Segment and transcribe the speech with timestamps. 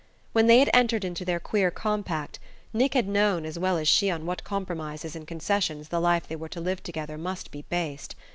[0.33, 2.39] When they had entered into their queer compact,
[2.73, 6.35] Nick had known as well as she on what compromises and concessions the life they
[6.37, 8.15] were to live together must be based.